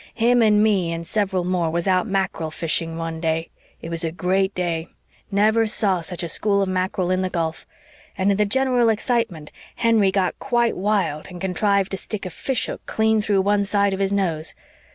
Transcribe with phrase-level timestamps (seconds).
[0.15, 3.49] Him and me and several more was out mackerel fishing one day.
[3.83, 4.87] It was a great day
[5.29, 7.67] never saw such a school of mackerel in the gulf
[8.17, 12.65] and in the general excitement Henry got quite wild and contrived to stick a fish
[12.65, 14.55] hook clean through one side of his nose.